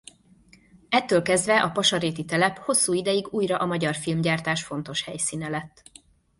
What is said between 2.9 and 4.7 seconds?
ideig újra a magyar filmgyártás